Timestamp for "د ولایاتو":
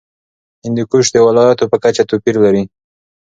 1.11-1.69